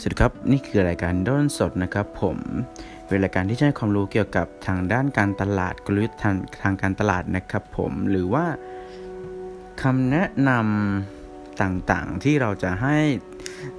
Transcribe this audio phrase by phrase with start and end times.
[0.00, 2.38] สวัสดีครับนี่คือรายการด้นสดนะครับผม
[3.06, 8.46] เป็นรายการที่ให้ความรู้เกี่ยวกับทางด้านการตลาดกลยุทธ์ทางทางการตลาดนะครับผมหรือว่า
[9.82, 12.98] คำแนะนำต่างๆที่เราจะให้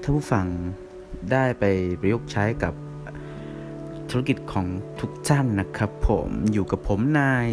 [0.01, 0.47] ท่านผู้ฟัง
[1.31, 1.63] ได้ไป
[1.99, 2.73] ประยุกต์ใช้กับ
[4.09, 4.67] ธุรกิจของ
[4.99, 7.45] ทุกท่านนะครับผมอยู่กับผมนาย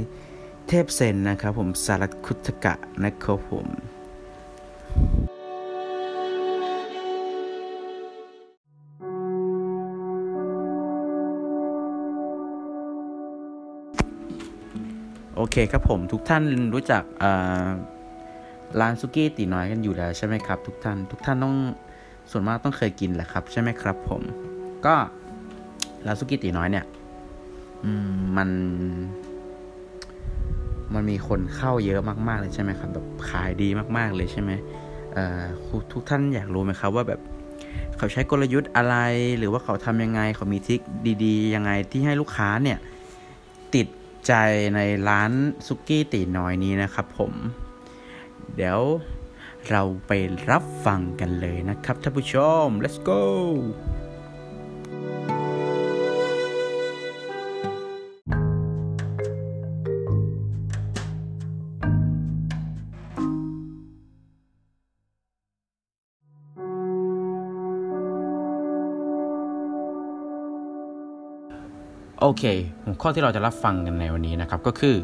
[0.69, 2.74] เทพเซนนะครับผมสารัตคุตกะ
[3.05, 3.69] นะครับผม
[15.37, 16.45] โอเคครับผมทุกท่าน
[16.75, 17.02] รู้จัก
[18.80, 21.55] ร้านซุกี้ตีน้อยกันอยู่แล้วใช่ไหมครับ ทุกท่านทุกท่านต้อง
[22.30, 24.23] ส่วนมากต้องเคยกินแหละครับ ใช่ไหมครับ ผม
[24.87, 24.95] ก็
[26.07, 26.85] ร้านซุกี้ตีน้อยเนี่ย
[28.37, 28.49] มัน
[30.95, 34.51] มันมีคนเข้าเยอะมากๆเลยใช่ไหมครับ แบบขายดีมากๆเลยใช่ไหม
[35.93, 37.21] ทุกท่านอยากรู้ไหมครับ ว่าแบบ
[37.96, 38.96] เขาใช้กลยุทธ์อะไร
[39.38, 40.80] หรือว่าเขาทำยังไงเขามีทิค
[41.24, 42.79] ดี ๆ ยังไงที่ให้ลูกค้าเนี่ย
[43.74, 43.87] ติด
[44.26, 44.32] ใจ
[44.76, 45.32] ในร้าน
[45.66, 47.32] ซุกี้ตีน้อยนี้นะครับผม
[48.57, 48.80] เดี๋ยว
[49.71, 50.12] เราไป
[50.51, 53.23] รับฟังกันเลยนะครับท่านผู้ชม let's go
[72.22, 72.44] โอเค
[72.84, 74.97] หัวข้อที่เราจะรับฟังกันในวันนี้นะครับก็คือ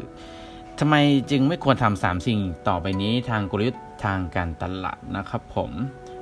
[0.79, 0.95] ทำไม
[1.31, 5.71] จึงไม่ควรทำสามสิ่งต่อไปนี้ทางกลยุทธ์ทางการตลาดนะครับผม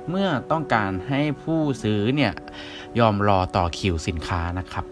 [0.08, 2.32] เมื่อต้องการให้ผู้ซื้อเนี่ย
[2.98, 4.84] ยอมรอต่อคิวสินค้านะครับ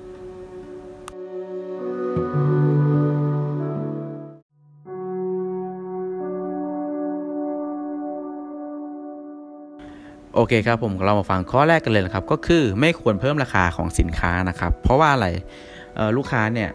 [10.36, 15.28] โอเคครับผมเรามาฟังข้อแรกกันเลยนะครับ ก็คือไม่ควรเพิ่มราคาของสินค้านะครับ เพราะว่าอะไร
[16.16, 16.70] ลูกค้าเนี่ย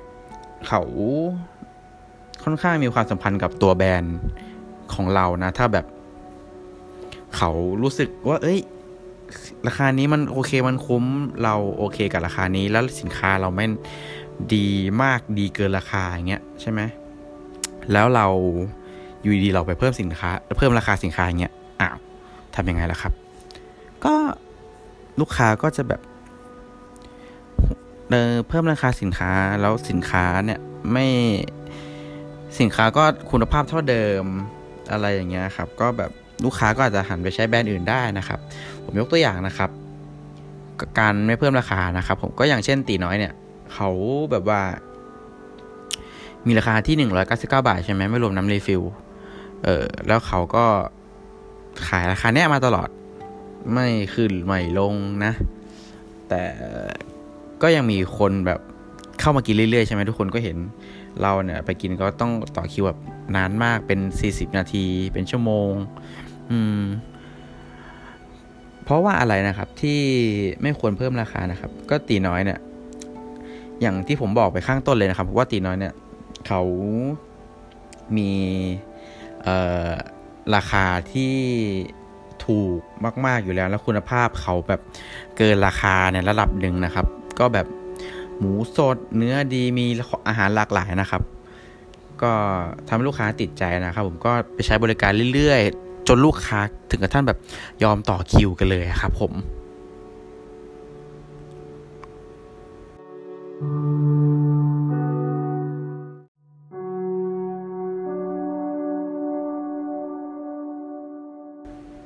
[0.67, 0.81] เขา
[2.43, 4.17] ค่อนข้างมีความสัมพันธ์กับตัวแบรนด์
[4.93, 5.85] ของเรานะ ถ้าแบบ
[7.35, 7.51] เขา
[7.83, 8.59] รู้สึกว่า เอ้ย
[9.67, 11.03] ราคานี้มันโอเคมันคุ้ม
[11.43, 13.65] เราโอเคกับราคานี้ แล้วสินค้าเราไม่
[14.55, 14.67] ดี
[15.01, 16.81] มากดีเกินราคาอย่างเงี้ยใช่ไหม
[17.91, 18.27] แล้วเรา
[19.21, 21.97] อยู่ดีเราไปเพิ่มสินค้า เพิ่มราคาสินค้าอย่างเงี้ยอ้าว
[22.55, 23.13] ทำยังไงล่ะครับ
[24.05, 24.13] ก็
[25.19, 26.01] ลูกค้าก็จะแบบ
[28.47, 29.31] เพิ่มราคาสินค้า
[29.61, 30.59] แล้วสินค้าเนี่ย
[30.91, 31.07] ไม่
[32.59, 34.23] สินค้าก็คุณภาพเท่าเดิม
[34.91, 36.11] อะไรอย่างเงี้ยครับ ก็แบบ
[36.45, 38.39] ลูกค้าก็อาจจะหันไปใช้แบรนด์อื่นได้นะครับ
[38.83, 39.69] ผมยกตัวอย่างนะครับ
[40.99, 43.33] การไม่เพิ่มราคานะครับ ผมก็อย่างเช่นตีน้อยเนี่ย
[43.73, 43.89] เขา
[44.31, 44.61] แบบว่า
[46.47, 48.81] มีราคาที่หนึ่งร้อยเก้าสิบเก้าบาทใช่ไหมไม่รวมน้ำ refill
[49.63, 50.65] เออแล้วเขาก็
[51.87, 52.89] ขายราคาเนี้ยมาตลอด
[53.73, 55.33] ไม่ขึ้นไม่ลงนะ
[56.29, 56.43] แต่
[57.61, 58.59] ก็ยังมีคนแบบ
[59.19, 60.57] เข้ามากินเรื่อยๆใช่ไหมทุกคนก็เห็น
[61.21, 62.99] เราเนี่ยไปกินก็ต้องต่อคิวแบบ
[63.35, 63.99] นานมากเป็น
[64.29, 65.71] 40นาทีเป็นชั่วโมง
[66.51, 66.81] อืม
[68.83, 70.01] เพราะว่าอะไรนะครับ ที่
[70.61, 72.59] ไม่ควรเพิ่มราคานะครับ ก็ตีน้อยเนี่ย
[73.81, 75.93] อย่างที่ผมบอกไปข้างต้นเลยนะครับว่าตีน้อยเนี่ย
[76.47, 76.61] เขา
[78.17, 78.31] มี
[80.55, 81.35] ราคาที่
[82.45, 82.79] ถูก
[83.25, 84.81] มาก ๆอยู่แล้ว แล้วคุณภาพเขาแบบ
[85.37, 87.05] เกินราคาในระดับหนึ่งนะครับ
[87.39, 87.67] ก็แบบ
[88.37, 89.85] หมูสดเนื้อดีมี
[90.27, 91.21] อาหารหลากหลายนะครับ
[92.21, 92.31] ก็
[92.87, 96.59] ทำให้ลูกค้าติดใจนะครับ ผมก็ไปใช้บริการเรื่อยๆ จนลูกค้า
[96.91, 97.37] ถึงกับท่านแบบ
[97.83, 99.33] ยอมต่อคิวกันเลยครับผม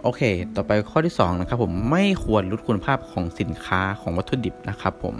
[0.03, 0.21] โอเค
[0.55, 5.15] ต่อไปข้อที่ 2 นะครับผมไม่ควรลดคุณภาพของสินค้าของวัตถุดิบนะครับผม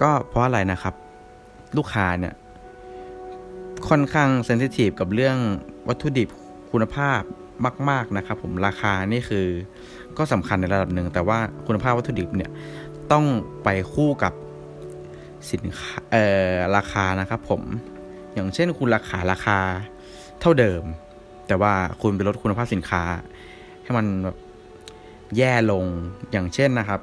[0.00, 0.94] ก็เพราะอะไรนะครับ
[1.76, 2.34] ลูกค้าเนี่ย
[3.88, 5.36] ค่อนข้างเซนซิทีฟกับเรื่อง
[5.88, 6.28] วัตถุดิบ
[6.72, 7.20] คุณภาพ
[7.90, 9.46] มาก ๆนะครับ ผมราคานี่คือ
[10.16, 12.50] ก็สำคัญในระดับหนึ่ง แต่ว่าคุณภาพวัตถุดิบเนี่ย
[13.12, 13.24] ต้อง
[13.64, 14.32] ไปคู่กับ
[15.52, 17.62] สินค้าเอ่อราคานะครับ ผม
[18.34, 19.58] อย่างเช่นคุณราคาราคา
[20.40, 20.82] เท่าเดิม
[21.46, 23.02] แต่ว่าคุณไปลดคุณภาพสินค้า
[23.82, 24.36] ให้มันแบบ
[25.36, 25.84] แย่ลง
[26.32, 27.00] อย่างเช่นนะครับ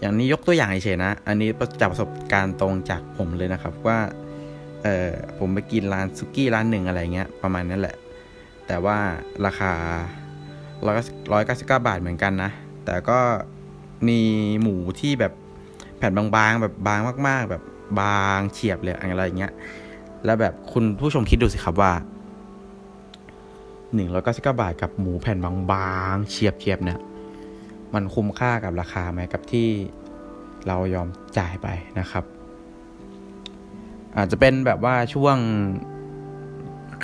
[0.00, 1.48] อย่างนี้ยกตัวอย่างเฉยๆนะ อันนี้
[1.80, 3.98] จากประสบการณ์ตรงจากผมเลยนะครับว่า
[4.82, 7.96] เออผมไปกินร้านซุกี้ร้านหนึ่งอะไรเงี้ยประมาณนั้นแหละ
[8.66, 8.98] แต่ว่า
[9.46, 9.72] ราคา
[10.86, 10.96] ร้อย
[11.32, 12.50] ร้อยเก้าสิบเก้าบาทเหมือนกันนะ
[12.84, 13.18] แต่ก็
[14.08, 14.20] มี
[14.62, 15.32] หมูที่แบบ
[15.98, 17.62] แผ่นบางๆ แบบบางมาก ๆ แบบ
[18.00, 19.52] บางเฉียบเลยอะไรเงี้ย
[20.24, 21.92] แล้วแบบคุณผู้ชมคิดดูสิครับว่า
[23.94, 26.98] หนึ่งร้อยเก้าสิบเก้าบาทกับหมูแผ่นบางๆเฉียบๆเนี่ย
[27.94, 29.68] มันคุ้มค่ากับราคาไหมกับที่
[30.66, 31.08] เรายอม
[31.38, 31.68] จ่ายไป
[32.00, 32.24] นะครับ
[34.16, 35.36] อาจจะเป็นแบบว่าช่วง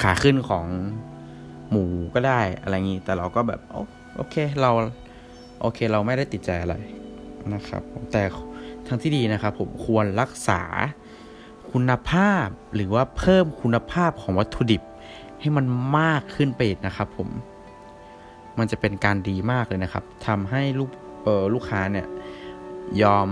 [0.02, 0.66] ขาขึ้นของ
[1.70, 1.84] หมู
[2.14, 3.60] ก็ได้อะไรงี้ แต่เราก็แบบ
[4.16, 4.70] โอเคเรา
[5.60, 6.74] โอเคเราไม่ได้ติดใจอะไร
[7.54, 7.82] นะครับ
[8.12, 8.22] แต่
[8.86, 10.62] ทางที่ดีนะครับ ผมควรรักษา
[11.72, 14.82] คุณภาพหรือว่าเพิ่มคุณภาพของวัตถุดิบ
[15.40, 15.66] ให้มัน
[15.98, 17.28] มากขึ้นไปอีกนะครับผม
[18.58, 20.90] มันจะเป็นการดีมากเลยนะครับทำให้ลูก
[21.22, 22.06] เออลูกค้าเนี่ย
[23.02, 23.28] ยอม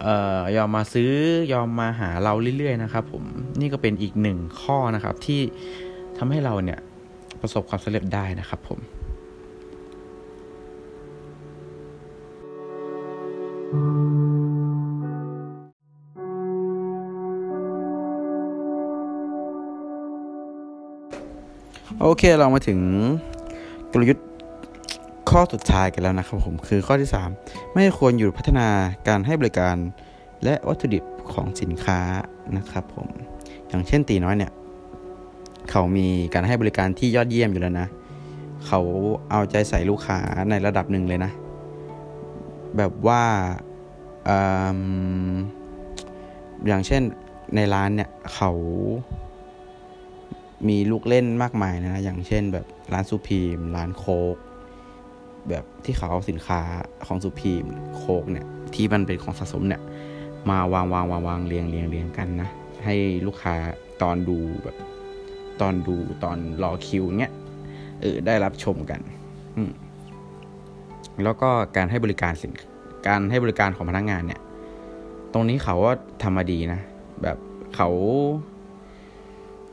[0.00, 1.12] เอ่อยอมมาซื้อ
[1.52, 3.24] ยอมมาหาเราเรื่อยๆนะครับ ผม
[3.60, 5.40] นี่ก็เป็นอีกหนึ่งข้อนะครับที่
[6.18, 6.78] ทำให้เราเนี่ย
[7.40, 8.78] ประสบความสำเร็จได้นะครับ ผม
[22.02, 22.80] โอเคเรามาถึง
[23.92, 24.26] กลยุทธ์
[25.30, 27.08] ข้อสุดท้ายกันแล้วนะครับผมคือข้อที่
[27.40, 28.68] 3 ไม่ควรหยุดพัฒนา
[29.08, 29.76] การให้บริการ
[30.44, 32.00] และวัตถุดิบของสินค้า
[32.56, 33.08] นะครับผม
[33.68, 34.52] อย่างเช่นตีน้อยเนี่ย
[35.70, 37.88] เขามีการให้บริการที่ยอดเยี่ยมอยู่แล้วนะ
[38.66, 38.80] เขา
[39.30, 40.18] เอาใจใส่ลูกค้า
[40.50, 41.30] ในระดับหนึ่งเลยนะ
[42.76, 43.22] แบบว่า
[44.28, 44.30] อ
[46.66, 47.02] อย่างเช่น
[47.54, 48.50] ในร้านเนี่ยเขา
[50.68, 54.04] มีลูกเล่นมากมายนะ อย่างเช่นแบบร้านซูพีม ร้านโค
[54.34, 54.36] ก
[55.48, 56.60] แบบที่เขาเอาสินค้า
[57.06, 57.64] ของซูพีม
[57.96, 59.82] โคกเนี่ย ที่มันเป็นของสะสมเนี่ย
[60.50, 62.48] มาวางวางวางวางเรียงเรียงเรียงกันนะ
[62.84, 62.94] ให้
[63.26, 63.54] ลูกค้า
[64.02, 64.76] ตอนดูแบบ
[65.60, 67.32] ตอนดูตอนรอคิวเนี้ย
[68.00, 69.00] เออได้รับชมกัน
[69.56, 69.62] อื
[71.24, 72.52] แล้วก็การให้บริการสิน
[73.06, 74.40] การให้บริการของพนักงงานเนี่ย
[75.32, 75.92] ตรงนี้เขาก็
[76.22, 76.80] ทำมาดีนะ
[77.22, 77.38] แบบ
[77.76, 77.88] เขา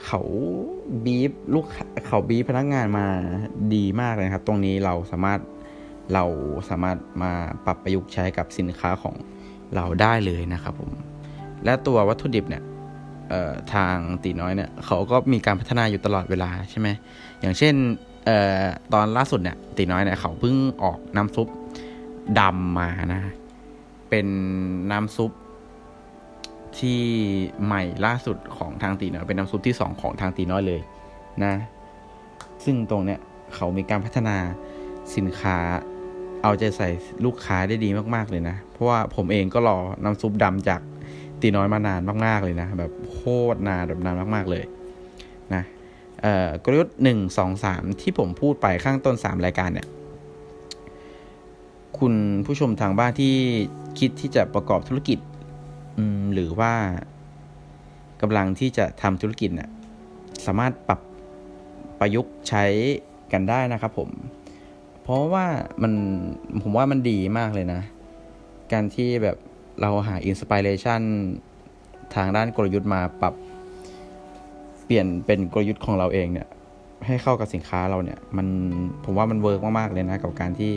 [0.05, 0.21] เขา
[1.05, 1.65] บีบลูก
[2.07, 3.05] เขาบีบพนักงานมา
[3.73, 5.39] ดีมากเลยครับ ตรงนี้เราสามารถ
[6.13, 6.25] เรา
[6.69, 7.31] สามารถมา
[7.65, 9.15] ปรับประยุกต์ใช้กับสินค้าของ
[9.75, 10.91] เราได้เลยนะครับผม
[11.65, 12.63] และตัววัตถุดิบเนี่ย
[13.73, 16.87] ทางตีน้อยเนี่ยเขาก็มีการพัฒนาอยู่ตลอดเวลาใช่ไหม
[17.41, 17.73] อย่างเช่น
[18.27, 18.29] อ
[18.61, 21.47] อตอนล่าสุดเนี่ยตีน้อยเนี่ยเขาเพิ่งออกน้ำซุป
[22.39, 23.21] ดำมานะ
[24.09, 24.27] เป็น
[24.91, 25.31] น้ำซุป
[26.79, 26.99] ที่
[27.65, 30.81] ใหม่ล่าสุดของทางตีน้อยเป็นน้ำซุปที่สองของทางตีน้อยเลย
[31.43, 31.53] นะ
[32.65, 33.19] ซึ่งตรงเนี้ย
[33.55, 34.37] เขามีการพัฒนา
[35.15, 35.57] สินค้า
[36.43, 36.89] เอาใจใส่
[37.25, 40.81] ลูกค้าได้ดีมากๆเลยนะ เพราะว่าผมเองก็รอน้ำซุปดำจาก
[41.41, 43.19] ตีน้อยมานานมากๆเลยนะ แบบโค
[43.53, 44.63] ตรนานแบบนานมากๆเลย
[45.53, 45.63] นะ
[46.63, 49.87] กลยุทธ์หนึ่งสองสามที่ผมพูดไปข้างต้นสามรายการเนี่ย
[51.99, 52.13] คุณ
[52.45, 53.35] ผู้ชมทางบ้านที่
[53.99, 55.19] คิดที่จะประกอบธุรกิจ
[56.33, 56.73] หรือว่า
[58.21, 59.69] กำลังที่จะทำธุรกิจเนี่ย
[60.45, 60.99] สามารถปรับ
[61.99, 62.65] ประยุกต์ใช้
[63.31, 64.09] กันได้นะครับผม
[65.03, 65.45] เพราะว่า
[65.81, 65.93] มัน
[66.61, 67.81] ผมว่ามันดีมากเลยนะ
[68.73, 69.37] การที่แบบ
[69.81, 71.01] เราหาอินสปิเรชัน
[72.15, 73.33] ทางด้านกลยุทธ์มาปรับ
[74.85, 76.47] เปลี่ยนเป็นกลยุทธ์ของเราเองเนี่ย
[77.05, 78.47] ให้เข้ากับสินค้าเราเนี่ย มัน
[79.05, 80.73] ผมว่ามัน work มาก ๆ เลยนะ กับการที่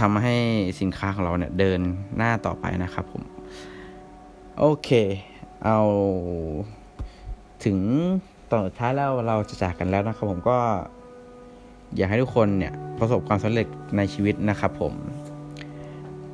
[0.00, 0.36] ทำให้
[0.80, 1.80] สินค้าของเราเนี่ยเดิน
[2.16, 3.22] หน้าต่อไปนะครับผม
[4.60, 4.90] โอเค
[5.64, 5.78] เอา
[7.64, 7.78] ถึง
[8.50, 10.58] ตอนสุดท้ายแล้วเราจะจากกันแล้วนะครับผมก็
[11.96, 14.94] อยากให้ทุกคนเนี่ยประสบความสำเร็จในชีวิตนะครับผม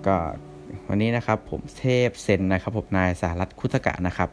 [0.07, 0.17] ก็
[0.89, 4.29] วันนี้นะครับผมเทพเซนนะครับผมนายสารัตคุตกะนะครับ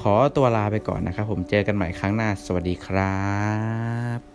[0.00, 3.18] ขอตัวลาไปก่อนนะครับผมเจอกันใหม่ครั้งหน้า สวัสดีครั
[4.18, 4.33] บ